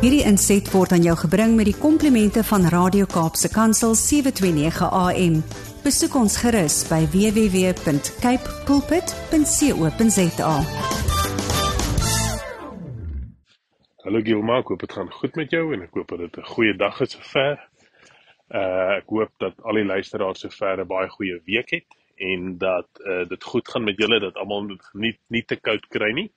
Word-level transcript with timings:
Hierdie 0.00 0.22
inset 0.24 0.64
word 0.72 0.94
aan 0.96 1.02
jou 1.04 1.12
gebring 1.20 1.58
met 1.58 1.66
die 1.68 1.76
komplimente 1.76 2.40
van 2.48 2.62
Radio 2.72 3.04
Kaapse 3.04 3.50
Kansel 3.52 3.92
729 4.00 4.86
AM. 4.96 5.34
Besoek 5.84 6.16
ons 6.16 6.38
gerus 6.40 6.78
by 6.88 7.02
www.cape 7.12 8.54
pulpit.co.za. 8.64 10.54
Hallo 14.06 14.24
Gilma, 14.24 14.62
ek 14.64 14.72
hoop 14.72 14.86
dit 14.86 14.96
gaan 14.96 15.12
goed 15.18 15.36
met 15.36 15.52
jou 15.52 15.66
en 15.76 15.84
ek 15.84 16.00
hoop 16.00 16.16
dit 16.24 16.40
'n 16.40 16.48
goeie 16.54 16.72
dag 16.80 16.96
is 17.04 17.12
sover. 17.18 17.60
Uh 18.48 19.04
ek 19.04 19.12
hoop 19.12 19.36
dat 19.36 19.60
al 19.68 19.84
die 19.84 19.84
luisteraars 19.84 20.40
sover 20.48 20.80
'n 20.80 20.88
baie 20.88 21.12
goeie 21.12 21.44
week 21.44 21.76
het 21.76 21.92
en 22.16 22.56
dat 22.56 22.88
uh 23.04 23.28
dit 23.28 23.44
goed 23.44 23.68
gaan 23.68 23.84
met 23.84 24.00
julle, 24.00 24.20
dat 24.20 24.40
almal 24.40 24.80
nie 24.94 25.18
nie 25.28 25.44
te 25.44 25.60
koud 25.60 25.84
kry 25.92 26.12
nie. 26.16 26.32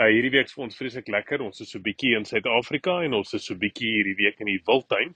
Uh 0.00 0.06
hierdie 0.08 0.30
week 0.32 0.48
is 0.48 0.54
vir 0.56 0.62
ons 0.64 0.78
vreeslik 0.78 1.10
lekker. 1.12 1.42
Ons 1.44 1.60
is 1.60 1.74
so 1.74 1.82
bietjie 1.84 2.14
in 2.16 2.24
Suid-Afrika 2.24 2.94
en 3.04 3.18
ons 3.18 3.34
is 3.36 3.44
so 3.44 3.56
bietjie 3.60 3.90
hierdie 3.98 4.14
week 4.16 4.38
in 4.40 4.48
die 4.48 4.62
Wildtuin. 4.64 5.10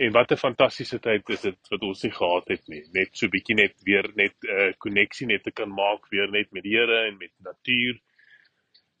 En 0.00 0.14
wat 0.14 0.32
'n 0.32 0.40
fantastiese 0.40 0.98
tyd 1.04 1.28
is 1.34 1.42
dit 1.44 1.68
wat 1.74 1.82
ons 1.84 2.04
nie 2.04 2.12
gehad 2.14 2.48
het 2.48 2.62
nie. 2.72 2.80
Net 2.94 3.10
so 3.12 3.28
bietjie 3.28 3.56
net 3.58 3.74
weer 3.84 4.08
net 4.16 4.32
'n 4.40 4.56
uh, 4.56 4.72
koneksie 4.78 5.26
net 5.26 5.44
te 5.44 5.52
kan 5.52 5.68
maak 5.68 6.08
weer 6.08 6.32
net 6.32 6.48
met 6.52 6.62
die 6.62 6.78
Here 6.78 7.08
en 7.08 7.18
met 7.18 7.32
natuur 7.44 8.00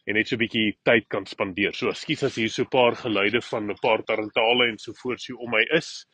en 0.06 0.14
net 0.14 0.28
so 0.28 0.36
bietjie 0.36 0.76
tyd 0.84 1.08
kan 1.08 1.24
spandeer. 1.24 1.72
So 1.72 1.88
ekskuus 1.88 2.22
as 2.28 2.36
hier 2.36 2.50
so 2.50 2.62
'n 2.62 2.68
paar 2.68 2.94
geluide 2.94 3.40
van 3.40 3.70
'n 3.70 3.80
paar 3.80 4.04
tarantale 4.04 4.68
en 4.68 4.78
so 4.78 4.92
voort 4.92 5.20
so 5.20 5.34
om 5.36 5.50
my 5.50 5.64
is. 5.72 6.04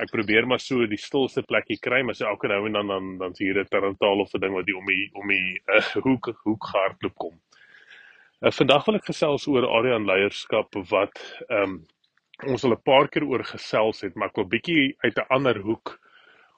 Ek 0.00 0.10
probeer 0.10 0.46
maar 0.46 0.60
so 0.60 0.84
die 0.86 0.98
stilste 0.98 1.42
plekkie 1.42 1.78
kry, 1.78 2.02
maar 2.02 2.14
so 2.14 2.26
elke 2.26 2.48
nou 2.48 2.66
en 2.66 2.72
dan 2.72 2.86
dan 2.86 3.18
dan 3.18 3.34
sien 3.34 3.54
jy 3.54 3.60
'n 3.60 3.70
tarantaal 3.70 4.18
of 4.20 4.34
'n 4.34 4.40
ding 4.40 4.52
wat 4.52 4.66
die 4.66 4.76
om 4.76 4.86
die 4.86 5.10
om 5.14 5.28
die 5.28 5.60
uh, 5.68 6.02
hoek 6.02 6.34
hoek 6.42 6.64
gehardloop 6.74 7.14
kom. 7.14 7.40
Uh, 8.44 8.50
vandag 8.52 8.84
wil 8.84 8.98
ek 8.98 9.06
gesels 9.08 9.46
oor 9.48 9.64
area 9.64 9.96
en 9.96 10.04
leierskap 10.04 10.76
wat 10.90 11.20
ehm 11.46 11.62
um, 11.62 11.76
ons 12.52 12.64
al 12.68 12.74
'n 12.74 12.82
paar 12.84 13.08
keer 13.08 13.24
oor 13.24 13.44
gesels 13.48 14.02
het, 14.04 14.12
maar 14.14 14.28
ek 14.28 14.36
wil 14.36 14.48
bietjie 14.54 14.82
uit 15.04 15.16
'n 15.16 15.30
ander 15.36 15.56
hoek 15.64 15.94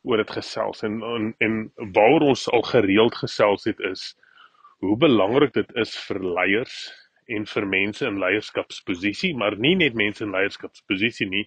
oor 0.02 0.18
dit 0.18 0.32
gesels. 0.38 0.82
En 0.82 0.96
en, 1.02 1.28
en 1.38 1.54
waar 1.94 2.26
ons 2.30 2.48
al 2.50 2.66
gereeld 2.72 3.14
gesels 3.14 3.64
het 3.70 3.78
is 3.90 4.02
hoe 4.82 4.96
belangrik 4.96 5.54
dit 5.54 5.70
is 5.84 5.94
vir 6.08 6.18
leiers 6.18 6.76
en 7.26 7.46
vir 7.46 7.66
mense 7.66 8.06
in 8.06 8.18
leierskapsposisie, 8.18 9.34
maar 9.36 9.56
nie 9.56 9.76
net 9.76 9.94
mense 9.94 10.24
in 10.24 10.34
leierskapsposisie 10.34 11.28
nie, 11.28 11.46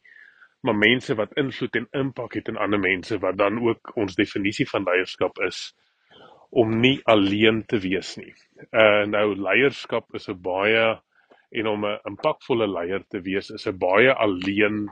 maar 0.64 0.76
mense 0.76 1.16
wat 1.16 1.36
invloed 1.36 1.76
en 1.76 1.88
impak 1.92 2.34
het 2.40 2.48
in 2.48 2.58
ander 2.58 2.80
mense 2.80 3.20
wat 3.20 3.38
dan 3.38 3.60
ook 3.60 3.92
ons 3.98 4.16
definisie 4.16 4.70
van 4.70 4.88
leierskap 4.88 5.44
is 5.48 5.74
om 6.52 6.74
nie 6.84 7.00
alleen 7.08 7.64
te 7.66 7.80
wees 7.80 8.16
nie. 8.20 8.34
Uh 8.72 9.08
nou 9.08 9.36
leierskap 9.36 10.16
is 10.16 10.28
'n 10.30 10.42
baie 10.42 11.00
en 11.52 11.68
om 11.68 11.86
'n 11.86 12.00
impakvolle 12.10 12.68
leier 12.68 13.04
te 13.10 13.22
wees 13.22 13.50
is 13.50 13.68
'n 13.68 13.78
baie 13.78 14.14
alleen 14.14 14.90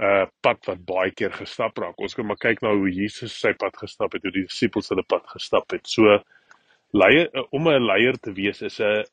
uh 0.00 0.26
pad 0.40 0.66
wat 0.66 0.84
baie 0.86 1.10
keer 1.10 1.32
gestap 1.34 1.78
raak. 1.78 1.98
Ons 1.98 2.14
kan 2.14 2.26
maar 2.26 2.38
kyk 2.38 2.62
na 2.62 2.70
hoe 2.74 2.90
Jesus 2.90 3.40
sy 3.40 3.52
pad 3.52 3.76
gestap 3.76 4.12
het, 4.12 4.22
hoe 4.22 4.32
die 4.32 4.46
disippels 4.46 4.88
hulle 4.88 5.02
pad 5.02 5.26
gestap 5.26 5.70
het. 5.70 5.86
So 5.86 6.20
leier 6.92 7.28
om 7.50 7.68
'n 7.68 7.82
leier 7.82 8.18
te 8.18 8.32
wees 8.32 8.62
is 8.62 8.80
'n 8.80 9.04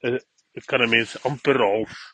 dit 0.53 0.65
kan 0.67 0.81
'n 0.81 0.89
mens 0.89 1.17
amper 1.25 1.57
half 1.57 2.13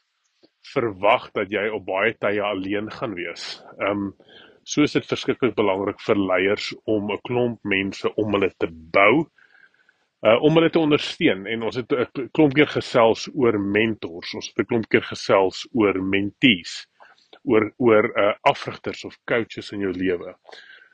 verwag 0.74 1.32
dat 1.34 1.52
jy 1.52 1.68
op 1.70 1.86
baie 1.86 2.14
tye 2.14 2.42
alleen 2.42 2.90
gaan 2.92 3.14
wees. 3.16 3.62
Um 3.80 4.14
so 4.64 4.84
is 4.84 4.94
dit 4.94 5.06
verskriklik 5.06 5.56
belangrik 5.56 6.00
vir 6.00 6.16
leiers 6.16 6.74
om 6.86 7.12
'n 7.12 7.22
klomp 7.28 7.60
mense 7.64 8.16
om 8.16 8.32
hulle 8.34 8.52
te 8.58 8.68
bou 8.72 9.28
uh 10.22 10.38
om 10.46 10.58
hulle 10.58 10.70
te 10.70 10.80
ondersteun 10.80 11.48
en 11.50 11.64
ons 11.66 11.76
het 11.80 11.94
'n 11.94 12.30
klomp 12.38 12.54
keer 12.54 12.70
gesels 12.70 13.30
oor 13.34 13.58
mentors, 13.60 14.34
ons 14.38 14.48
het 14.48 14.60
'n 14.60 14.70
klomp 14.70 14.90
keer 14.90 15.06
gesels 15.14 15.68
oor 15.74 15.98
mentees, 16.02 16.74
oor 17.44 17.72
oor 17.78 18.06
uh 18.24 18.34
afrigters 18.42 19.04
of 19.06 19.18
coaches 19.26 19.72
in 19.72 19.80
jou 19.80 19.94
lewe. 19.94 20.36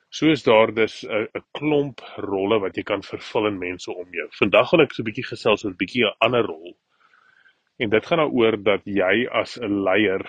So 0.10 0.32
is 0.32 0.44
daar 0.44 0.74
dus 0.74 1.04
'n 1.04 1.28
uh, 1.36 1.42
klomp 1.52 2.00
rolle 2.16 2.60
wat 2.60 2.76
jy 2.78 2.84
kan 2.84 3.04
vervul 3.04 3.48
in 3.48 3.60
mense 3.60 3.92
om 3.92 4.08
jou. 4.12 4.28
Vandag 4.32 4.72
wil 4.72 4.82
ek 4.82 4.94
so 4.94 5.02
'n 5.02 5.10
bietjie 5.10 5.28
gesels 5.28 5.66
oor 5.66 5.72
'n 5.72 5.78
bietjie 5.84 6.06
'n 6.06 6.16
ander 6.20 6.46
rol. 6.46 6.78
En 7.80 7.90
dit 7.90 8.06
gaan 8.06 8.18
daaroor 8.18 8.64
dat 8.64 8.82
jy 8.86 9.28
as 9.32 9.58
'n 9.60 9.84
leier 9.84 10.24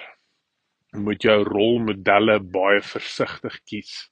moet 0.92 1.22
jou 1.22 1.44
rolmodelle 1.44 2.40
baie 2.40 2.80
versigtig 2.80 3.62
kies 3.64 4.10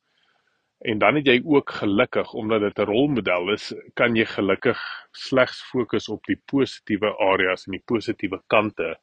En 0.79 0.99
dan 0.99 1.15
het 1.15 1.27
jy 1.27 1.41
ook 1.45 1.71
gelukkig 1.71 2.33
omdat 2.33 2.61
dit 2.61 2.79
'n 2.79 2.91
rolmodel 2.91 3.53
is, 3.53 3.75
kan 3.95 4.17
jy 4.17 4.25
gelukkig 4.25 4.81
slegs 5.13 5.63
fokus 5.71 6.09
op 6.09 6.25
die 6.27 6.41
positiewe 6.45 7.17
areas 7.19 7.67
en 7.67 7.73
die 7.73 7.87
positiewe 7.87 8.43
kante 8.47 8.97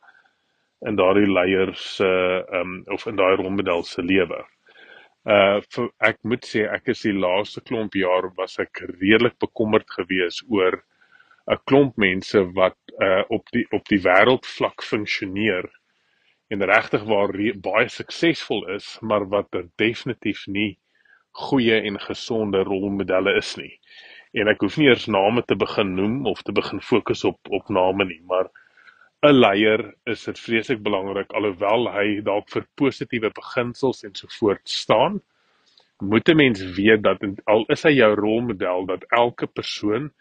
in 0.86 0.96
daardie 0.96 1.32
leiers 1.32 1.96
se 1.96 2.06
uh, 2.06 2.60
um 2.60 2.84
of 2.86 3.06
in 3.06 3.16
daai 3.16 3.36
rolmodel 3.36 3.84
se 3.84 4.02
lewe. 4.02 4.44
Uh 5.26 5.62
vir, 5.74 5.90
ek 6.00 6.18
moet 6.24 6.46
sê 6.46 6.66
ek 6.68 6.88
is 6.94 7.02
die 7.02 7.14
laaste 7.16 7.62
klomp 7.62 7.96
jaar 7.96 8.30
was 8.38 8.60
ek 8.60 8.84
redelik 9.00 9.40
bekommerd 9.40 9.90
geweest 9.98 10.44
oor 10.50 10.84
'n 11.48 11.60
klomp 11.66 11.98
mense 11.98 12.44
wat 12.54 12.78
uh 13.02 13.24
op 13.30 13.50
die 13.52 13.66
op 13.72 13.88
die 13.88 14.02
wêreldvlak 14.04 14.84
funksioneer 14.84 15.72
en 16.50 16.64
regtig 16.64 17.04
waar 17.04 17.34
baie 17.56 17.90
suksesvol 17.90 18.68
is, 18.76 19.00
maar 19.02 19.26
wat 19.30 19.50
definitief 19.76 20.46
nie 20.48 20.78
goeie 21.34 21.82
en 21.82 22.00
gesonde 22.00 22.64
rolmodelle 22.64 23.36
is 23.38 23.56
nie. 23.58 23.72
En 24.34 24.50
ek 24.50 24.62
hoef 24.66 24.78
nie 24.78 24.90
eers 24.90 25.08
name 25.08 25.44
te 25.46 25.56
begin 25.56 25.96
noem 25.98 26.26
of 26.30 26.42
te 26.42 26.54
begin 26.54 26.82
fokus 26.82 27.24
op 27.30 27.40
op 27.50 27.70
name 27.70 28.06
nie, 28.06 28.22
maar 28.30 28.50
'n 29.24 29.40
leier 29.40 29.94
is 30.06 30.24
dit 30.26 30.40
vreeslik 30.40 30.82
belangrik 30.84 31.32
alhoewel 31.34 31.88
hy 31.92 32.22
dalk 32.22 32.50
vir 32.50 32.66
positiewe 32.76 33.30
beginsels 33.32 34.04
en 34.04 34.16
so 34.16 34.28
voort 34.40 34.70
staan, 34.70 35.22
moet 36.02 36.30
'n 36.30 36.36
mens 36.36 36.62
weet 36.76 37.04
dat 37.04 37.24
al 37.46 37.66
is 37.70 37.84
hy 37.84 37.94
jou 37.96 38.14
rolmodel 38.16 38.86
dat 38.86 39.06
elke 39.10 39.48
persoon 39.48 40.12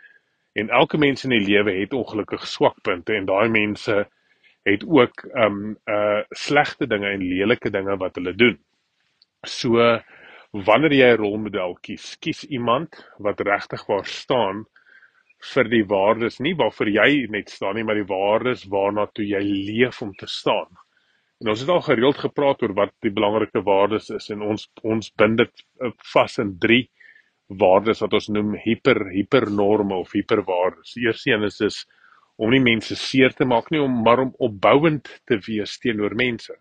en 0.52 0.68
elke 0.68 0.98
mens 0.98 1.24
in 1.24 1.30
die 1.30 1.46
lewe 1.46 1.72
het 1.80 1.92
ongelukkig 1.92 2.46
swakpunte 2.46 3.14
en 3.14 3.24
daai 3.26 3.48
mense 3.48 4.06
het 4.62 4.84
ook 4.86 5.24
um 5.34 5.76
uh 5.86 6.22
slegte 6.30 6.86
dinge 6.86 7.08
en 7.08 7.28
lelike 7.28 7.70
dinge 7.70 7.96
wat 7.96 8.14
hulle 8.14 8.34
doen. 8.34 8.58
So 9.46 9.98
wanneer 10.52 10.92
jy 10.92 11.10
'n 11.12 11.20
rolmodel 11.20 11.74
kies, 11.80 12.16
kies 12.20 12.44
iemand 12.44 12.96
wat 13.18 13.40
regtig 13.40 13.86
waar 13.88 14.04
staan 14.04 14.64
vir 15.52 15.68
die 15.68 15.84
waardes 15.84 16.40
nie 16.40 16.54
waarvoor 16.54 16.88
jy 16.88 17.26
net 17.30 17.50
staan 17.50 17.74
nie, 17.74 17.84
maar 17.84 17.98
die 17.98 18.08
waardes 18.08 18.64
waarna 18.70 19.06
toe 19.06 19.24
jy 19.24 19.40
leef 19.42 20.02
om 20.02 20.12
te 20.14 20.26
staan. 20.26 20.68
En 21.40 21.48
ons 21.48 21.60
het 21.60 21.68
al 21.68 21.80
gereeld 21.82 22.18
gepraat 22.18 22.62
oor 22.62 22.74
wat 22.74 22.92
die 23.02 23.10
belangrike 23.10 23.62
waardes 23.66 24.10
is 24.10 24.30
en 24.30 24.42
ons 24.42 24.68
ons 24.82 25.10
bind 25.18 25.38
dit 25.38 25.64
eh, 25.80 25.90
vas 26.12 26.38
in 26.38 26.58
3 26.58 26.84
waardes 27.58 28.00
wat 28.04 28.12
ons 28.12 28.28
noem 28.28 28.54
hiper 28.54 29.08
hipernorme 29.10 29.96
of 30.04 30.12
hiperwaardes. 30.12 30.94
Eerste 30.96 31.32
een 31.32 31.42
is 31.48 31.60
is 31.60 31.86
om 32.36 32.50
nie 32.50 32.62
mense 32.62 32.96
seer 32.96 33.32
te 33.32 33.44
maak 33.44 33.70
nie, 33.70 33.80
om 33.80 34.02
maar 34.04 34.20
om 34.20 34.34
opbouend 34.38 35.08
te 35.26 35.38
wees 35.46 35.78
teenoor 35.78 36.14
mense. 36.14 36.54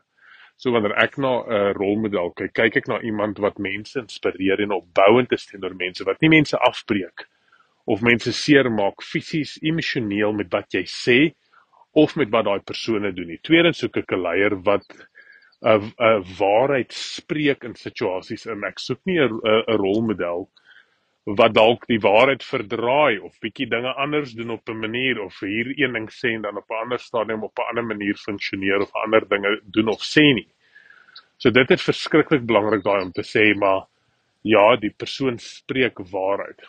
So 0.61 0.69
wanneer 0.75 0.93
ek 1.01 1.15
na 1.17 1.31
'n 1.41 1.53
uh, 1.57 1.69
rolmodel 1.73 2.27
kyk, 2.37 2.51
kyk 2.53 2.75
ek 2.83 2.87
na 2.89 2.99
iemand 3.01 3.39
wat 3.41 3.57
mense 3.57 3.97
inspireer 3.97 4.61
en 4.61 4.75
opbouend 4.75 5.31
is 5.33 5.47
teenoor 5.49 5.73
mense 5.73 6.05
wat 6.05 6.21
nie 6.21 6.29
mense 6.29 6.57
afbreek 6.69 7.25
of 7.89 8.03
mense 8.05 8.29
seermaak 8.29 9.01
fisies, 9.01 9.55
emosioneel 9.65 10.35
met 10.37 10.51
wat 10.53 10.77
jy 10.77 10.83
sê 10.85 11.17
of 11.97 12.13
met 12.15 12.29
wat 12.29 12.45
daai 12.45 12.61
persone 12.61 13.09
doen 13.11 13.33
nie. 13.33 13.39
Tweedens 13.41 13.81
soek 13.81 13.97
ek 14.03 14.13
'n 14.13 14.21
leier 14.21 14.55
wat 14.69 14.85
'n 15.65 15.89
'n 15.97 16.23
waarheid 16.37 16.93
spreek 16.93 17.65
in 17.65 17.73
situasies 17.73 18.45
en 18.45 18.63
ek 18.63 18.77
soek 18.79 19.01
nie 19.05 19.17
'n 19.17 19.41
'n 19.41 19.81
rolmodel 19.81 20.45
wat 21.23 21.53
dalk 21.53 21.85
die 21.87 21.99
waarheid 22.01 22.43
verdraai 22.43 23.19
of 23.21 23.37
bietjie 23.43 23.67
dinge 23.69 23.93
anders 23.93 24.33
doen 24.33 24.49
op 24.57 24.69
'n 24.69 24.79
manier 24.79 25.21
of 25.21 25.39
hier 25.39 25.69
een 25.77 25.93
ding 25.93 26.09
sê 26.09 26.33
en 26.33 26.41
dan 26.41 26.57
op 26.57 26.69
'n 26.69 26.81
ander 26.83 26.99
stadium 26.99 27.43
op 27.43 27.57
'n 27.59 27.69
ander 27.69 27.85
manier 27.85 28.15
funksioneer 28.15 28.81
of 28.81 28.95
ander 29.03 29.27
dinge 29.29 29.61
doen 29.63 29.87
of 29.87 30.01
sê 30.01 30.33
nie. 30.33 30.47
So 31.37 31.51
dit 31.51 31.71
is 31.71 31.83
verskriklik 31.83 32.45
belangrik 32.45 32.83
daai 32.83 33.01
om 33.01 33.11
te 33.11 33.21
sê 33.21 33.55
maar 33.55 33.85
ja, 34.43 34.75
die 34.75 34.93
persoon 34.97 35.37
spreek 35.37 35.99
waarheid. 35.99 36.61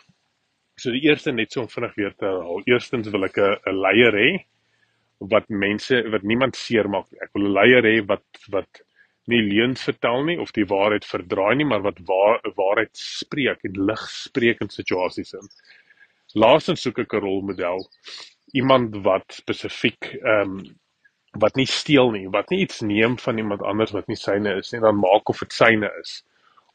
So 0.77 0.91
die 0.91 1.01
eerste 1.01 1.31
net 1.31 1.51
so 1.51 1.61
om 1.61 1.69
vinnig 1.69 1.95
weer 1.95 2.13
te 2.15 2.25
haal. 2.25 2.61
Eerstens 2.65 3.09
wil 3.09 3.23
ek 3.25 3.37
'n 3.37 3.75
leier 3.81 4.13
hê 4.13 4.45
wat 5.19 5.49
mense 5.49 6.09
wat 6.11 6.23
niemand 6.23 6.55
seermaak 6.55 7.11
nie. 7.11 7.19
Ek 7.21 7.29
wil 7.33 7.43
'n 7.47 7.53
leier 7.53 7.83
hê 7.83 8.05
wat 8.05 8.25
wat 8.49 8.81
nie 9.31 9.41
leuns 9.41 9.83
vertel 9.87 10.23
nie 10.27 10.37
of 10.41 10.51
die 10.55 10.65
waarheid 10.67 11.05
verdraai 11.07 11.55
nie, 11.55 11.67
maar 11.67 11.83
wat 11.85 11.99
waar 12.07 12.41
waarheid 12.57 12.91
spreek 12.99 13.63
en 13.63 13.79
lig 13.89 14.03
spreek 14.11 14.61
in 14.61 14.69
situasies 14.73 15.33
in. 15.39 15.49
Laastens 16.35 16.81
soek 16.81 16.99
ek 16.99 17.13
'n 17.13 17.23
rolmodel, 17.25 17.87
iemand 18.53 18.95
wat 19.03 19.25
spesifiek 19.41 20.13
ehm 20.21 20.57
um, 20.57 20.63
wat 21.41 21.55
nie 21.57 21.65
steel 21.65 22.11
nie, 22.13 22.27
wat 22.29 22.51
nie 22.51 22.59
iets 22.61 22.81
neem 22.81 23.17
van 23.17 23.37
iemand 23.37 23.61
anders 23.65 23.91
wat 23.91 24.07
nie 24.07 24.17
syne 24.17 24.57
is 24.59 24.71
nie, 24.71 24.81
dan 24.81 24.99
maak 25.01 25.29
of 25.29 25.39
dit 25.39 25.53
syne 25.53 25.89
is 26.01 26.21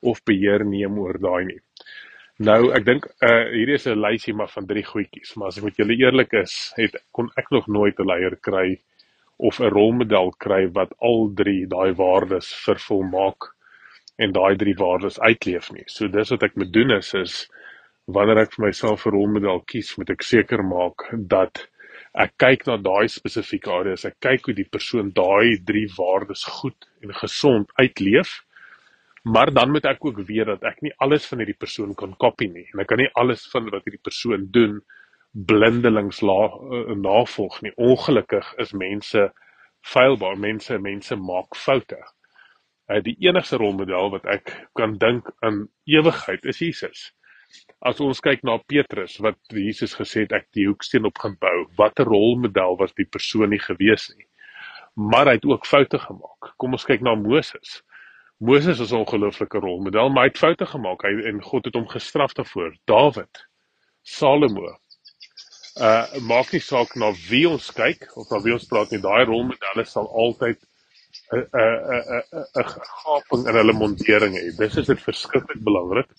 of 0.00 0.22
beheer 0.26 0.64
neem 0.64 0.98
oor 0.98 1.18
daai 1.18 1.44
nie. 1.44 1.60
Nou, 2.38 2.72
ek 2.74 2.84
dink 2.86 3.06
uh 3.22 3.46
hierdie 3.52 3.74
is 3.74 3.86
'n 3.86 4.00
lysie 4.00 4.34
maar 4.34 4.50
van 4.50 4.66
drie 4.66 4.84
goedjies, 4.84 5.36
maar 5.36 5.48
as 5.48 5.58
ek 5.58 5.64
met 5.64 5.78
julle 5.78 5.96
eerlik 5.98 6.32
is, 6.42 6.72
het 6.76 6.96
kon 7.12 7.30
ek 7.36 7.50
nog 7.50 7.66
nooit 7.66 7.98
'n 7.98 8.06
leier 8.06 8.36
kry 8.36 8.78
of 9.38 9.61
'n 9.61 9.70
rolmodel 9.70 10.32
kry 10.44 10.67
wat 10.75 10.93
al 10.99 11.31
drie 11.35 11.67
daai 11.67 11.94
waardes 11.94 12.50
vervolmaak 12.67 13.55
en 14.19 14.32
daai 14.32 14.56
drie 14.56 14.75
waardes 14.75 15.20
uitleef 15.20 15.70
nie. 15.73 15.85
So 15.87 16.08
dis 16.08 16.31
wat 16.35 16.43
ek 16.43 16.56
moet 16.56 16.73
doen 16.73 16.90
is 16.90 17.14
is 17.14 17.49
wanneer 18.06 18.43
ek 18.43 18.55
vir 18.56 18.67
myself 18.67 19.06
'n 19.06 19.14
rolmodel 19.14 19.61
kies, 19.67 19.96
moet 19.99 20.11
ek 20.11 20.23
seker 20.23 20.62
maak 20.62 21.06
dat 21.35 21.69
ek 22.14 22.32
kyk 22.38 22.67
na 22.67 22.76
daai 22.76 23.08
spesifieke 23.08 23.70
areas. 23.70 24.05
Ek 24.05 24.17
kyk 24.20 24.46
hoe 24.46 24.55
die 24.55 24.69
persoon 24.76 25.12
daai 25.14 25.58
drie 25.64 25.87
waardes 25.99 26.44
goed 26.44 26.88
en 27.02 27.12
gesond 27.14 27.70
uitleef. 27.79 28.43
Maar 29.25 29.52
dan 29.52 29.70
moet 29.70 29.84
ek 29.84 30.05
ook 30.05 30.20
weet 30.26 30.46
dat 30.46 30.62
ek 30.64 30.82
nie 30.82 30.93
alles 30.99 31.26
van 31.26 31.38
hierdie 31.38 31.58
persoon 31.58 31.94
kan 31.94 32.14
kopie 32.17 32.49
nie. 32.49 32.67
En 32.73 32.81
ek 32.81 32.88
kan 32.88 32.99
nie 32.99 33.11
alles 33.14 33.46
van 33.52 33.69
wat 33.70 33.84
hierdie 33.84 34.02
persoon 34.02 34.49
doen 34.50 34.81
blindelings 35.46 36.20
la, 36.20 36.38
uh, 36.49 36.94
navolg 36.96 37.61
nie. 37.62 37.73
Ongelukkig 37.76 38.55
is 38.58 38.73
mense 38.73 39.32
feilbaar. 39.81 40.38
Mense 40.38 40.79
mense 40.79 41.17
maak 41.17 41.56
foute 41.56 42.00
uh, 42.88 43.00
die 43.05 43.17
enigste 43.26 43.58
rolmodel 43.61 44.12
wat 44.14 44.26
ek 44.31 44.52
kan 44.79 44.96
dink 45.00 45.29
in 45.46 45.67
ewigheid 45.90 46.44
is 46.49 46.61
Jesus. 46.62 47.08
As 47.87 48.00
ons 48.05 48.20
kyk 48.25 48.43
na 48.44 48.58
Petrus 48.69 49.17
wat 49.25 49.38
Jesus 49.55 49.94
gesê 49.96 50.26
het 50.26 50.35
ek 50.37 50.49
die 50.56 50.67
hoeksteen 50.69 51.08
op 51.08 51.20
gaan 51.23 51.37
bou, 51.41 51.67
watter 51.79 52.08
rolmodel 52.08 52.76
was 52.81 52.94
die 52.99 53.08
persoon 53.08 53.52
nie 53.55 53.62
gewees 53.62 54.08
nie. 54.17 54.26
Maar 54.99 55.31
hy 55.31 55.37
het 55.38 55.46
ook 55.46 55.67
foute 55.69 56.00
gemaak. 56.02 56.52
Kom 56.58 56.75
ons 56.75 56.87
kyk 56.88 57.05
na 57.06 57.14
Moses. 57.14 57.82
Moses 58.41 58.81
is 58.81 58.93
'n 58.93 59.02
ongelooflike 59.02 59.58
rolmodel, 59.58 60.11
maar 60.11 60.26
hy 60.26 60.31
het 60.32 60.38
foute 60.38 60.67
gemaak. 60.67 61.02
Hy 61.02 61.29
en 61.31 61.43
God 61.43 61.64
het 61.64 61.75
hom 61.75 61.88
gestraf 61.88 62.34
daarvoor. 62.34 62.75
Dawid, 62.87 63.46
Salomo. 64.02 64.76
Uh 65.78 66.20
maak 66.26 66.50
nie 66.52 66.62
saak 66.64 66.96
na 66.98 67.12
wie 67.28 67.44
ons 67.48 67.69
kyk 67.70 68.08
of 68.19 68.30
na 68.32 68.40
wie 68.42 68.54
ons 68.56 68.66
praat 68.66 68.90
nie, 68.90 68.98
daai 69.02 69.25
rolmodelle 69.28 69.84
sal 69.86 70.08
altyd 70.25 70.58
'n 71.32 71.44
'n 71.44 72.00
'n 72.16 72.42
'n 72.62 72.66
gaping 73.04 73.46
in 73.46 73.58
hulle 73.60 73.76
montering 73.82 74.34
het. 74.34 74.58
Dis 74.58 74.76
is 74.82 74.90
dit 74.90 75.06
verskriklik 75.06 75.62
belangrik 75.62 76.10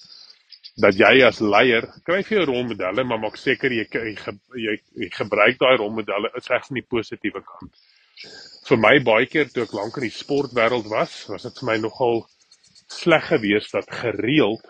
dat 0.79 0.95
jy 0.95 1.25
as 1.27 1.41
leier 1.43 1.87
kry 2.07 2.21
vir 2.23 2.37
jou 2.37 2.45
rolmodelle, 2.53 3.03
maar 3.03 3.19
maak 3.19 3.37
seker 3.37 3.71
jy 3.71 3.85
jy, 3.91 4.75
jy 4.95 5.09
gebruik 5.17 5.59
daai 5.59 5.75
rolmodelle 5.77 6.31
slegs 6.39 6.71
in 6.71 6.79
die 6.79 6.87
positiewe 6.95 7.43
kant. 7.43 7.73
Vir 8.69 8.77
my 8.77 8.95
baie 9.03 9.25
keer 9.25 9.49
toe 9.51 9.63
ek 9.63 9.73
lank 9.73 9.97
in 9.97 10.07
die 10.07 10.15
sportwêreld 10.15 10.87
was, 10.91 11.25
was 11.27 11.43
dit 11.47 11.59
vir 11.59 11.67
my 11.71 11.77
nogal 11.83 12.23
sleg 12.87 13.27
geweest 13.33 13.75
dat 13.75 13.91
gereeld 13.91 14.63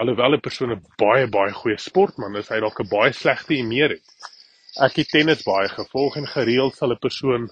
alhoewel 0.00 0.34
'n 0.34 0.40
persoon 0.40 0.72
'n 0.72 0.82
baie 1.02 1.26
baie 1.26 1.52
goeie 1.52 1.78
sportman 1.78 2.36
is, 2.36 2.48
hy 2.48 2.60
dalk 2.60 2.80
'n 2.80 2.88
baie 2.88 3.12
slegte 3.12 3.54
imeer 3.54 3.90
het. 3.96 4.08
Ek 4.86 4.96
het 5.00 5.08
tennis 5.08 5.42
baie 5.42 5.68
gevolg 5.68 6.16
en 6.16 6.26
gereeld 6.26 6.76
sal 6.76 6.92
'n 6.92 7.04
persoon 7.06 7.48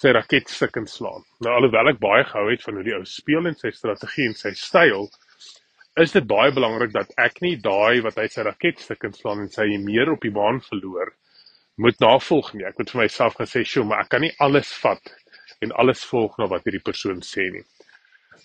sy 0.00 0.12
raket 0.12 0.48
stuk 0.48 0.76
en 0.76 0.86
slaan. 0.86 1.24
Nou 1.40 1.52
alhoewel 1.54 1.88
ek 1.88 1.98
baie 2.00 2.24
gehou 2.24 2.50
het 2.50 2.62
van 2.62 2.74
hoe 2.74 2.84
die 2.84 2.96
ou 2.96 3.04
speel 3.04 3.46
en 3.46 3.56
sy 3.56 3.70
strategie 3.70 4.26
en 4.28 4.34
sy 4.34 4.52
styl, 4.56 5.08
is 5.96 6.12
dit 6.12 6.26
baie 6.26 6.52
belangrik 6.52 6.92
dat 6.92 7.12
ek 7.18 7.40
nie 7.44 7.56
daai 7.56 8.00
wat 8.02 8.16
hy 8.16 8.26
sy 8.28 8.42
raket 8.42 8.80
stuk 8.80 9.04
en 9.04 9.12
slaan 9.12 9.40
en 9.40 9.48
sy 9.48 9.66
meer 9.78 10.12
op 10.12 10.20
die 10.20 10.32
baan 10.32 10.60
verloor 10.60 11.12
moet 11.80 12.00
navolg 12.00 12.52
nie. 12.54 12.64
Ek 12.68 12.78
moet 12.78 12.90
vir 12.90 13.02
myself 13.02 13.36
gesê, 13.40 13.64
"Sjoe, 13.64 13.84
maar 13.84 14.00
ek 14.00 14.08
kan 14.10 14.20
nie 14.20 14.34
alles 14.38 14.72
vat 14.82 15.14
en 15.62 15.72
alles 15.72 16.04
volg 16.04 16.38
na 16.38 16.46
wat 16.46 16.64
hierdie 16.64 16.84
persoon 16.84 17.20
sê 17.20 17.50
nie." 17.52 17.64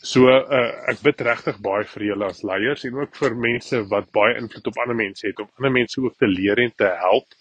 So 0.05 0.29
uh, 0.29 0.67
ek 0.91 1.01
bid 1.05 1.21
regtig 1.25 1.57
baie 1.65 1.87
vir 1.89 2.03
julle 2.11 2.29
as 2.29 2.43
leiers 2.45 2.85
en 2.85 3.01
ook 3.01 3.15
vir 3.17 3.35
mense 3.47 3.81
wat 3.89 4.11
baie 4.13 4.37
invloed 4.37 4.69
op 4.71 4.77
ander 4.83 4.97
mense 4.99 5.25
het 5.27 5.39
om 5.41 5.49
ander 5.57 5.73
mense 5.79 6.01
ook 6.01 6.17
te 6.21 6.29
leer 6.29 6.61
en 6.61 6.73
te 6.77 6.91
help 7.01 7.39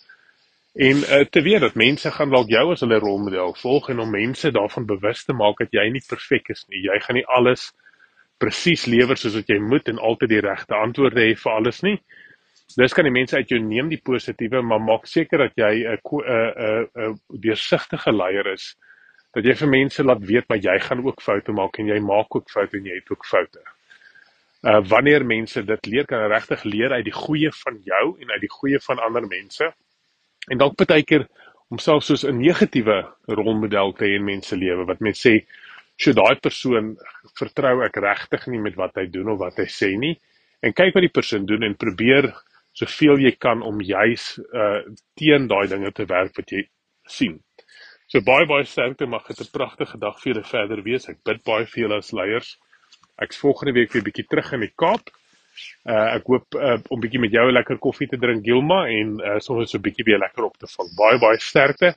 En 0.75 0.96
uh, 0.96 1.20
te 1.20 1.43
weet 1.43 1.61
dat 1.61 1.75
mense 1.75 2.11
gaan 2.11 2.31
dalk 2.31 2.49
jou 2.50 2.72
as 2.72 2.81
hulle 2.82 2.99
rolmodel 2.99 3.55
volg 3.55 3.88
en 3.93 4.00
om 4.02 4.11
mense 4.11 4.50
daarvan 4.50 4.87
bewus 4.87 5.22
te 5.25 5.32
maak 5.32 5.61
dat 5.62 5.70
jy 5.70 5.84
nie 5.94 6.02
perfek 6.02 6.50
is 6.50 6.64
nie. 6.66 6.81
Jy 6.88 6.96
gaan 7.05 7.14
nie 7.14 7.26
alles 7.31 7.69
presies 8.43 8.88
lewer 8.90 9.14
soos 9.17 9.37
wat 9.38 9.52
jy 9.52 9.60
moet 9.62 9.87
en 9.88 10.02
altyd 10.02 10.32
die 10.32 10.40
regte 10.43 10.75
antwoorde 10.75 11.22
hê 11.22 11.37
vir 11.38 11.52
alles 11.52 11.78
nie. 11.87 11.94
Dis 12.75 12.96
kan 12.96 13.06
die 13.06 13.14
mense 13.14 13.38
uit 13.38 13.55
jou 13.55 13.60
neem 13.62 13.93
die 13.93 14.00
positiewe, 14.02 14.64
maar 14.67 14.82
maak 14.82 15.06
seker 15.06 15.46
dat 15.46 15.55
jy 15.55 15.87
'n 15.87 16.00
'n 16.02 16.88
'n 17.06 17.14
deursigtige 17.31 18.10
leier 18.10 18.50
is. 18.52 18.75
Dat 19.34 19.44
jy 19.44 19.54
vir 19.58 19.69
mense 19.69 20.04
laat 20.04 20.22
weet 20.22 20.48
maar 20.48 20.60
jy 20.62 20.78
gaan 20.78 21.04
ook 21.04 21.22
foute 21.22 21.52
maak 21.52 21.78
en 21.78 21.88
jy 21.90 22.00
maak 22.00 22.34
ook 22.36 22.50
foute 22.50 22.78
en 22.78 22.86
jy 22.86 22.98
het 23.00 23.10
ook 23.10 23.26
foute. 23.26 23.62
Uh 24.64 24.81
wanneer 24.88 25.26
mense 25.26 25.64
dit 25.64 25.86
leer 25.86 26.06
kan 26.06 26.28
regtig 26.31 26.62
leer 26.64 26.92
uit 26.92 27.04
die 27.04 27.16
goeie 27.16 27.50
van 27.64 27.81
jou 27.84 28.04
en 28.20 28.31
uit 28.31 28.40
die 28.40 28.54
goeie 28.58 28.81
van 28.86 28.98
ander 28.98 29.26
mense 29.26 29.72
en 30.50 30.60
dalk 30.60 30.76
baie 30.81 31.04
keer 31.04 31.26
homself 31.69 32.04
soos 32.04 32.25
'n 32.25 32.38
negatiewe 32.40 32.96
rolmodel 33.26 33.92
te 33.92 34.04
hê 34.04 34.16
in 34.16 34.25
mense 34.25 34.56
lewe 34.56 34.84
wat 34.86 35.00
mense 35.00 35.28
sê 35.28 35.34
so 35.96 36.12
daai 36.12 36.36
persoon 36.40 36.96
vertrou 37.38 37.82
ek 37.84 37.96
regtig 37.96 38.46
nie 38.46 38.60
met 38.60 38.76
wat 38.76 38.96
hy 38.96 39.06
doen 39.06 39.28
of 39.34 39.38
wat 39.38 39.58
hy 39.58 39.69
sê 39.69 39.94
nie 39.98 40.14
en 40.62 40.72
kyk 40.72 40.94
wat 40.94 41.06
die 41.06 41.16
persoon 41.19 41.46
doen 41.46 41.62
en 41.62 41.76
probeer 41.76 42.32
soveel 42.75 43.20
jy 43.22 43.34
kan 43.38 43.62
om 43.62 43.81
juis 43.81 44.38
uh 44.52 44.81
teen 45.19 45.48
daai 45.48 45.66
dinge 45.70 45.92
te 45.92 46.06
werk 46.10 46.36
wat 46.36 46.50
jy 46.50 46.64
sien. 47.06 47.38
So 48.06 48.20
baie 48.20 48.46
baie 48.46 48.64
sterkte 48.68 49.06
mag 49.06 49.26
dit 49.26 49.40
'n 49.40 49.50
pragtige 49.52 49.98
dag 49.98 50.20
vir 50.20 50.32
julle 50.32 50.44
verder 50.44 50.82
wees. 50.82 51.08
Ek 51.08 51.18
bid 51.24 51.42
baie 51.44 51.66
vir 51.66 51.82
julle 51.82 51.96
as 51.96 52.12
leiers. 52.12 52.58
Ek's 53.22 53.38
volgende 53.38 53.72
week 53.72 53.92
weer 53.92 54.02
bietjie 54.02 54.26
terug 54.28 54.52
in 54.52 54.60
die 54.60 54.72
Kaap. 54.76 55.10
Uh 55.86 56.16
ek 56.18 56.26
hoop 56.26 56.54
uh, 56.54 56.78
om 56.90 57.00
bietjie 57.00 57.20
met 57.20 57.32
jou 57.32 57.46
'n 57.48 57.54
lekker 57.54 57.78
koffie 57.78 58.08
te 58.08 58.16
drink 58.16 58.44
Gilma 58.44 58.86
en 58.88 59.20
uh 59.20 59.38
soms 59.38 59.70
so 59.70 59.78
bietjie 59.78 60.04
weer 60.04 60.18
lekker 60.18 60.44
op 60.44 60.56
te 60.58 60.66
vang. 60.66 60.90
Baie 60.96 61.18
baie 61.18 61.38
sterkte. 61.38 61.94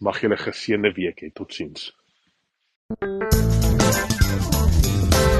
Mag 0.00 0.22
'n 0.22 0.36
geseënde 0.36 0.92
week 0.94 1.20
hê. 1.20 1.32
Totsiens. 1.32 1.92